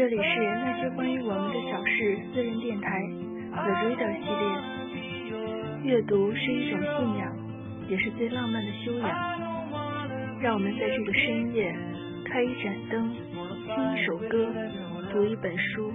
[0.00, 3.02] 这里是那些关于我们的小事私人电台
[3.52, 4.24] The Reader 系
[5.84, 5.92] 列。
[5.92, 7.36] 阅读是一种信仰，
[7.86, 9.06] 也是最浪漫的修养。
[10.40, 11.76] 让我们在这个深夜，
[12.24, 14.50] 开一盏灯，听一首歌，
[15.12, 15.92] 读一本书，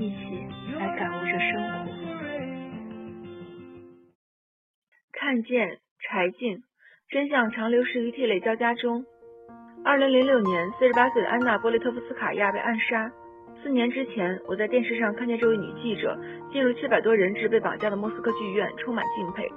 [0.00, 0.44] 一起
[0.76, 1.86] 来感悟着生活。
[5.12, 6.58] 看见柴静，
[7.08, 9.04] 真相长流逝于涕泪交加中。
[9.86, 13.08] 二零零六年，四十八岁的安娜·波利特夫斯卡娅被暗杀。
[13.62, 16.18] 四年之前，我在电视上看见这位女记者
[16.50, 19.48] 进入七百多人质被绑架的莫斯科剧院，充满敬佩。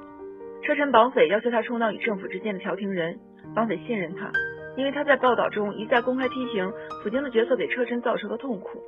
[0.61, 3.17] 车臣绑匪要求她充当与政府之间的调停人，
[3.55, 4.31] 绑匪信任她，
[4.77, 8.83] 因为她在报道中一再公开批评普京的角色给车臣造成的痛苦。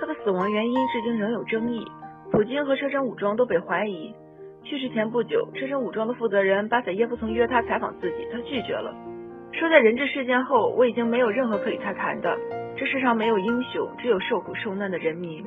[0.00, 1.86] 她的死亡原因至今仍有争议，
[2.32, 4.14] 普京和车臣武装都被怀疑。
[4.62, 8.94] 去世前不久，车臣武装的负责人巴塞耶夫曾约她采访自己，她拒绝了。
[9.58, 12.36] 说在人质事件后，我已经没有任何可与他谈的。
[12.76, 15.44] 这世上没有英雄，只有受苦受难的人民。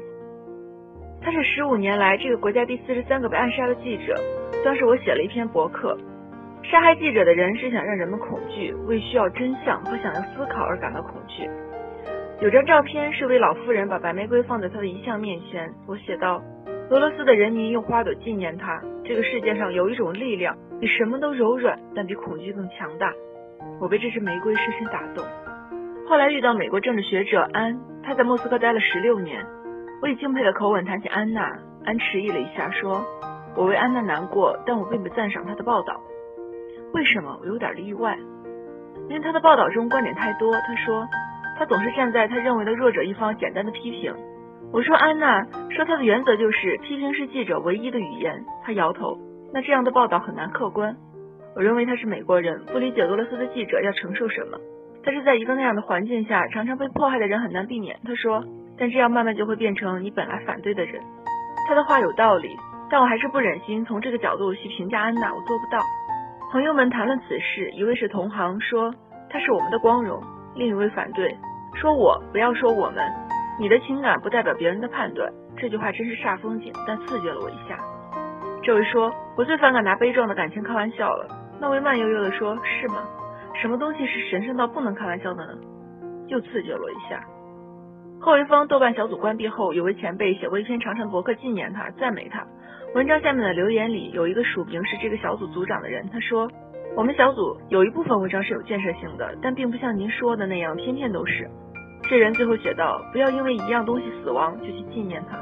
[1.22, 4.16] 他是十五年来这个国家第四十三个被暗杀的记者。
[4.64, 5.98] 当时我写了一篇博客，
[6.64, 11.50] 杀害记者的人是想让人们恐惧，为需要真相和想要思考而感到恐惧。
[12.40, 16.42] 有张照片是位老妇人把白玫瑰放在她的遗像面前，我写道：
[16.92, 18.82] 俄罗斯的人民用花朵纪念他。
[19.04, 23.12] 这个世界上有一种力量，比什么都柔软，但比恐惧更强大。
[23.80, 25.24] 我被这支玫瑰深深打动。
[26.08, 29.46] 后来遇到美国政治学者安，他在莫斯科待了十六年。
[30.02, 33.06] 我以敬佩的口吻谈起安娜，安迟疑了一下，说
[33.58, 36.00] ：“我为安娜难过，但我并不赞赏她的报道。
[36.94, 37.38] 为什么？
[37.42, 38.18] 我有点意外，
[39.10, 40.54] 因为她的报道中观点太多。
[40.54, 41.08] 他说，
[41.58, 44.16] 他总是站在他认为的弱者一方，简单的批评。
[44.72, 48.46] 我说安娜说她的原则就是批评是记者唯一的语言。
[48.64, 49.18] 他摇头，
[49.54, 50.96] 那这样的报道很难客观。”
[51.58, 54.60] 我认为他是美国人，不理解俄罗斯的记者要承受什么。
[55.04, 58.00] 但是在一个那样的环境下，常常被迫害的人很难避免。
[58.06, 58.44] 他说，
[58.78, 61.02] 但这样慢慢就会变成你本来反对的人。
[61.68, 62.56] 他的话有道理，
[62.92, 65.82] 但我还是不忍心从这个角度去评价安娜，我做不到。
[66.52, 68.94] 朋友们谈论此事，一位是同行，说
[69.28, 70.22] 他是我们的光荣；
[70.54, 71.36] 另一位反对，
[71.74, 73.04] 说我不要说我们，
[73.60, 75.28] 你的情感不代表别人的判断。
[75.58, 77.80] 这句话真是煞风景，但刺激了我一下。
[78.62, 81.28] 这位说，我最反感拿悲壮的感情开玩笑了。
[81.60, 83.04] 那位慢悠悠地说：“是吗？
[83.62, 85.54] 什么东西是神圣到不能开玩笑的呢？”
[86.28, 87.20] 又刺激了我一下。
[88.20, 92.46] 后一封豆瓣小组关闭后，有位前辈写过一篇长长博客纪念他，赞美他。
[92.96, 96.50] 文章下面的留言里有一个署名是这个小组组长的人，他说
[96.96, 101.50] ：“我们小组有一部分文章是有建设性的，但并不像您说的那样天天都是。”
[102.10, 105.38] 这人最后写道：“不要因为一样东西死亡就去纪念它。”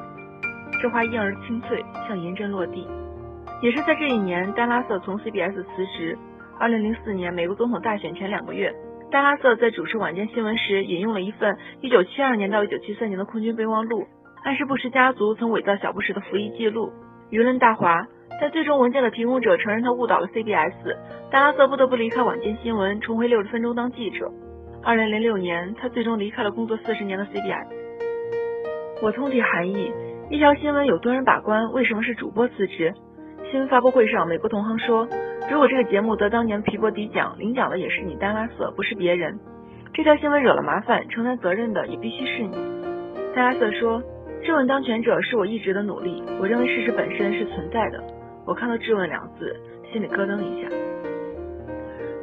[0.81, 2.87] 这话因而清脆，像银针落地。
[3.61, 6.17] 也是在这一年，丹拉瑟从 CBS 辞职。
[6.59, 8.73] 二零零四年美国总统大选前两个月，
[9.11, 14.05] 丹拉瑟在主持晚间新闻时引用了一份一九七二年到一九七三年的空军备忘录，
[14.43, 16.91] 暗示布什家族曾伪造小布什的服役记录。
[17.31, 18.07] 舆论大哗，
[18.39, 20.95] 但最终文件的提供者承认他误导了 CBS，
[21.31, 24.31] 丹拉瑟不得不离开晚间新闻，重回六十分钟当记者。
[24.83, 27.65] 二零零六年，他最终离开了工作四十年的 CBS。
[29.01, 29.91] 我通体寒意，
[30.29, 32.93] 一条新闻有多人把关，为什么是主播辞职？
[33.51, 35.07] 新闻发布会上，美国同行说，
[35.51, 39.39] 如果这个节目得当年皮博迪奖，领奖的也是你丹拉瑟，不是别人。
[39.93, 42.57] 这条新闻惹了麻烦，承担责任的也必须是你。
[43.35, 44.01] 丹拉瑟说，
[44.43, 48.03] 质问当权者是我一直的努力，我认为事实本身是存在的。
[48.47, 49.55] 我看到质问两字，
[49.91, 50.69] 心里咯噔一下。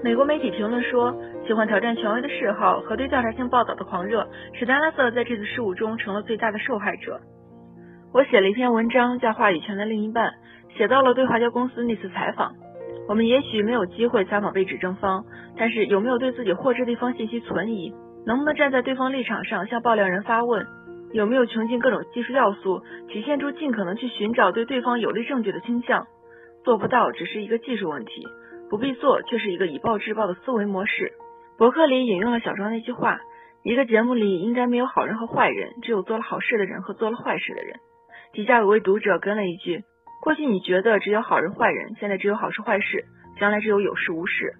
[0.02, 1.14] 美国媒体评论说，
[1.46, 7.20] 喜欢挑战权威的嗜好和对调查性报道的狂热，使丹拉瑟在这次事务中成了最大的受害者。
[8.12, 10.30] 我写了一篇文章，叫《话语权的另一半》。
[10.76, 12.52] 写到了对华侨公司那次采访，
[13.08, 15.24] 我们也许没有机会采访被指证方，
[15.56, 17.94] 但是有没有对自己获知的一方信息存疑？
[18.26, 20.66] 能不能站在对方立场上向爆料人发问？
[21.12, 26.06] 有没有穷尽各种技术要素，体现出尽可能去寻找对对方有利证据的倾向？
[26.64, 28.26] 做不到只是一个技术问题，
[28.68, 31.12] 不必做却是一个以暴制暴的思维模式。
[31.58, 33.20] 博客里引用了小庄那句话：
[33.62, 37.76] 一个节目里应该没有好人和坏人，只有做了好事的人和做了坏事的人。
[38.32, 39.84] 底下有位读者跟了一句。
[40.22, 43.04] 过去你觉得只有好人坏人，现在只有好事坏事，
[43.38, 44.54] 将来只有有事无事。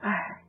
[0.00, 0.40] 唉，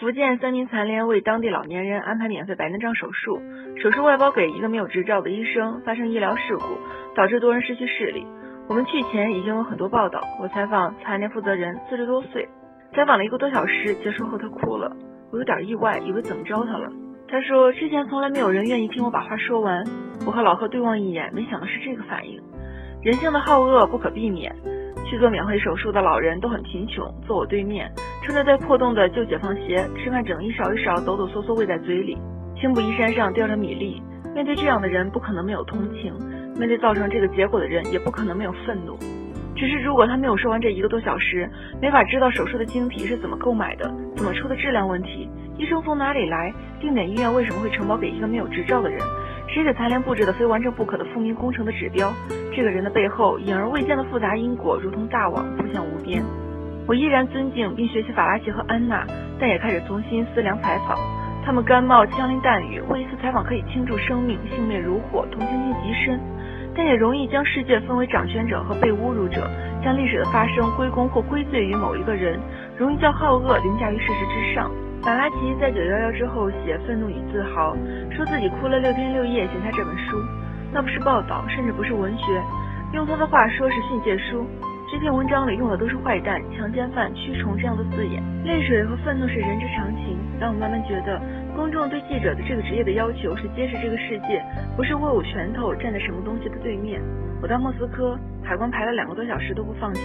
[0.00, 3.40] 福建三名残联为当地老年人安排免费白内障手术，
[3.80, 6.78] 手术外包给一个没有执照的医生，发生医疗事故，
[7.14, 8.26] 导致多人失去视力。
[8.66, 12.48] 我们去前已经有很多报道，我采访残联负责人，四十多岁，
[12.94, 14.90] 采访了一个多小时，结束后他哭了，
[15.30, 16.90] 我有点意外，以为怎么着他了。
[17.34, 19.82] 他说之前从来没有人愿意听我把话说完，
[20.24, 22.40] 我和老贺对望一眼，没想到是这个反应。
[23.02, 24.54] 人性的好恶不可避免。
[25.04, 27.90] 去做免费手术的老人都很贫穷，坐我对面，
[28.22, 32.16] 穿着带破洞的旧解放鞋，吃饭整一勺一勺抖抖嗦嗦喂在嘴里。
[32.56, 34.00] 青布衣衫上吊着米粒，
[34.32, 36.14] 面对这样的人，不可能没有同情；
[36.56, 38.96] 面对造成这个结果的人，也不可能没有愤怒。
[39.56, 41.50] 只是如果他没有说完这一个多小时，
[41.82, 49.00] 没法知道手术的晶体是怎么购买的，怎么出的质量问题，医生从哪里来，定点医院为什么会承包给一个没有执照的人，
[49.46, 52.12] 谁给残联布置的非完成不可的复明工程的指标，
[52.52, 56.22] 这个人的背后隐而未见的复杂因果，如同大网铺向无边。
[56.88, 59.06] 我依然尊敬并学习法拉奇和安娜，
[59.38, 60.98] 但也开始重新思量采访。
[61.44, 66.18] 他们甘冒枪林弹雨，为一次采访可以倾注生命，性命如火，同情心极深，
[66.74, 69.48] 但也容易将世界分为掌权者和被侮辱者，
[69.84, 72.40] 将历史的发生归功或归罪于某一个人，
[72.76, 74.70] 容易将好恶凌驾于事实之上。
[75.04, 77.76] 法拉奇在九幺幺之后写《愤怒与自豪》，
[78.16, 80.16] 说自己哭了六天六夜写下这本书，
[80.72, 82.24] 那不是报道，甚至不是文学，
[82.94, 84.46] 用他的话说是训诫书。
[84.90, 90.16] 这篇文章里用的都是坏蛋、强奸犯、蛆虫这样的字眼，泪水和愤怒是人之常情。
[90.40, 91.20] 但我慢慢觉得，
[91.54, 94.42] 公众对记者的这个职业的要求是揭示这个世界，
[94.76, 97.00] 不是握有拳头站在什么东西的对面。
[97.40, 100.02] 我到莫斯科，海关排了两个多小时都不放行。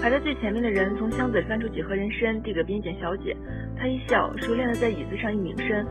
[0.00, 3.36] 排在最前面的人从箱子里翻出几盒人参，递给边检小姐。
[3.76, 5.84] 她一笑，熟练的在椅子上一拧身，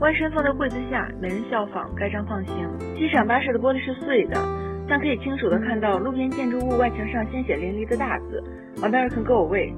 [0.00, 2.54] 弯身放在柜子下，没人效仿，盖章放行。
[2.96, 4.36] 机场巴士的玻璃是碎的。
[4.90, 8.42] 但可以清楚地看到路边建筑物外墙上鲜血淋漓的大字
[8.80, 9.74] “American Go Away”。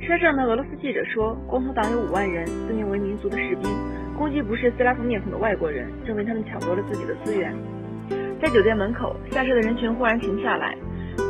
[0.00, 3.68] 车上的俄罗斯记者说，光头党有五万人，自命为民族的士兵，
[4.16, 7.52] 攻击不是斯拉夫面孔的外国人，证明他们抢夺了自己的资源。
[8.40, 10.76] 在酒店门口，下车的人群忽然停下来，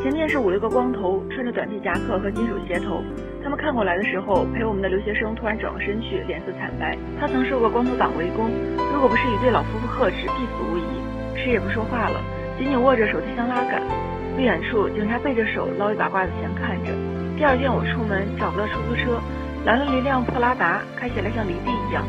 [0.03, 3.03] 前面是五六个光头，穿着短皮夹克和金属鞋头。
[3.43, 6.97] 他们看过来的时候，陪我们的留学生突然转过身去，脸色惨白。
[7.21, 8.51] 他曾受过光头党围攻，
[8.93, 10.85] 如果不是一对老夫妇呵斥，必死无疑。
[11.37, 12.21] 谁也不说话了。
[12.59, 13.83] 紧紧握着手提箱拉杆，
[14.37, 16.93] 不远处警察背着手捞一把瓜子钱看着。
[17.37, 19.21] 第二天我出门找不到出租车，
[19.65, 22.05] 拦了一辆破拉达，开起来像离地一样。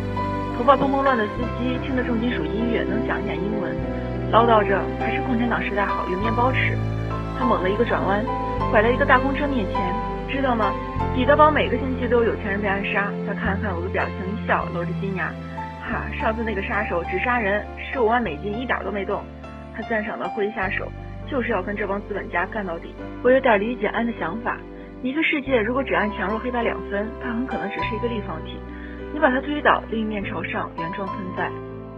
[0.58, 3.76] 头发蓬蓬乱的司机听着重金属音乐，能讲一点英文，
[4.32, 6.78] 唠叨着还是共产党时代好，有面包吃。
[7.38, 8.24] 他猛地一个转弯，
[8.72, 9.94] 拐到一个大公车面前，
[10.30, 10.72] 知道吗？
[11.16, 13.12] 彼得堡每个星期都有有钱人被暗杀。
[13.28, 15.34] 他看了看我的表情，一笑，露着金牙，
[15.82, 19.24] 哈，上次那个杀手只杀人，十五万美金一点都没动。
[19.76, 20.88] 他赞赏的挥一下手，
[21.28, 22.94] 就是要跟这帮资本家干到底。
[23.24, 24.58] 我有点理解安的想法，
[25.02, 28.60] 一个世界如果只按强弱黑白两分，它很可能只是一个立方体。
[29.14, 31.48] 你把它推倒，另一面朝上，原状存在。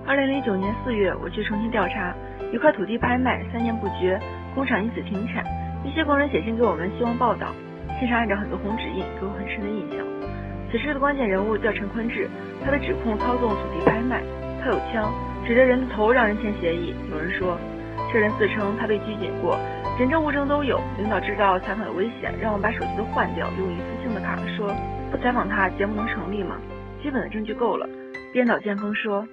[0.06, 2.14] 二零零九年四月，我去重新调查
[2.52, 4.20] 一块土地拍卖，三年不绝，
[4.54, 5.42] 工厂因此停产。
[5.86, 7.48] 一些工人写信给我们，希望报道，
[7.98, 10.06] 信上按着很多红指印，给我很深的印象。
[10.70, 12.30] 此事的关键人物叫陈坤志，
[12.66, 14.22] 他的指控操纵土地拍卖，
[14.62, 15.10] 他有枪。
[15.48, 17.58] 指着人的头让人签协议，有人说，
[18.12, 19.58] 这人自称他被拘谨过，
[19.98, 20.82] 人证物证都有。
[20.98, 24.36] 领导知道采访有危险，让我把手机都换掉，用一次性的卡。
[24.58, 24.76] 说
[25.12, 26.58] 不采访他，节目能成立吗？
[27.06, 27.88] 基本的证据够了。
[28.34, 29.28] 编导剑锋说，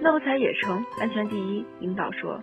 [0.00, 1.64] 那不采也成，安全第一。
[1.78, 2.42] 领导说，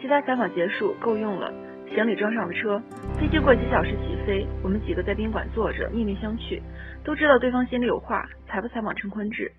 [0.00, 1.52] 其他采访结束，够用了。
[1.92, 2.80] 行李装上了车，
[3.18, 4.46] 飞机过几小时起飞。
[4.62, 6.62] 我们几个在宾馆坐着，面面相觑，
[7.02, 8.24] 都知道对方心里有话。
[8.46, 9.50] 采不采访陈坤志？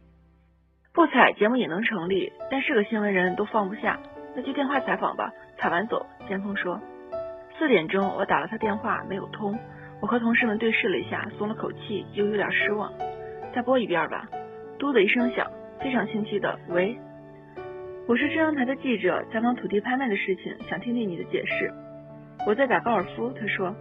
[0.94, 4.00] 不采节目也能成立，但是个新闻人都放不下，
[4.38, 5.34] 那就电话采访吧。
[5.58, 6.06] 采完走。
[6.30, 6.80] 先锋说。
[7.60, 9.60] 四点钟我打了他电话，没有通。
[10.02, 12.94] 我和同事们对视了一下，松了口气，又有点失望。
[13.54, 14.26] 再播一遍吧。
[14.78, 16.98] 嘟的一声响，非常清晰的喂。
[18.08, 21.72] 我是中央台的记者，采访土地拍卖的事情，想听听你的解释。
[22.46, 23.74] 我在打高尔夫，他说。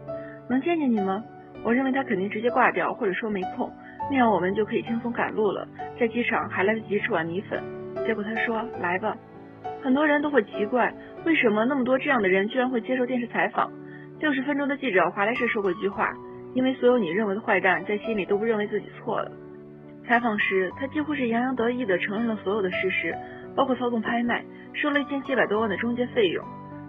[0.49, 1.25] 能见见你吗？
[1.65, 3.71] 我认为他肯定直接挂掉，或者说没空。
[4.11, 5.67] 那样我们就可以轻松赶路了，
[5.99, 7.61] 在机场还来得及吃碗米粉。
[8.07, 9.17] 结果他说来吧，
[9.83, 13.73] 很多人都会奇怪，为什么那么多这样的人居然会接受电视采访。
[14.21, 16.13] 六十分钟的记者华莱士说过一句话，
[16.55, 19.33] 因为所有你认为的坏蛋在心里都不认为自己错了。
[20.07, 23.17] 采访时，他几乎是洋洋得意地承认了所有的事实，
[23.57, 24.45] 包括操纵拍卖，
[24.75, 26.45] 收了一千七百多万的中介费用。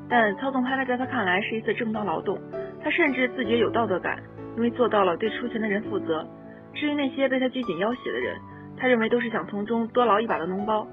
[0.10, 2.38] 但操纵拍卖在他看来是一次正当劳动，
[2.84, 4.20] 他甚至自觉有道德感，
[4.58, 6.28] 因为做到了对出钱的人负责。
[6.74, 8.36] 至于那些被他拘谨要挟的人，
[8.78, 10.86] 他认为都是想从中多捞一把的脓包，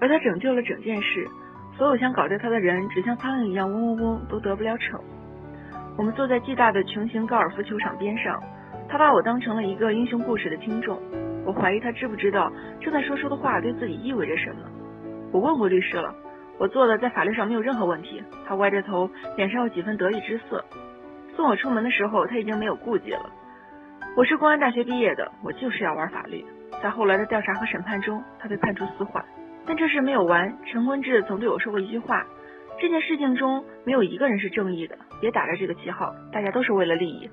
[0.00, 1.28] 而他拯救了整件事。
[1.76, 4.98] 所有想搞掉他的人，只像苍蝇一样嗡嗡嗡，都得不了逞。
[5.96, 8.42] 我们坐在巨大的球形高尔夫球场边上，
[8.88, 10.98] 他把我当成了一个英雄故事的听众。
[11.48, 14.60] 我怀疑他知不知道正在说出的话对自己意味着什么。
[15.32, 16.14] 我问过律师了，
[16.58, 18.22] 我做的在法律上没有任何问题。
[18.46, 20.62] 他歪着头，脸上有几分得意之色。
[21.34, 23.30] 送我出门的时候，他已经没有顾忌了。
[24.14, 26.44] 我是公安大学毕业的，我就是要玩法律。
[26.82, 29.24] 在后来的调查和审判中，他被判处死缓。
[29.64, 30.54] 但这事没有完。
[30.66, 32.26] 陈坤志曾对我说过一句话：
[32.78, 37.30] 这件事情中没有一个人是正义的，别打着这个旗号，大家都是为了利益。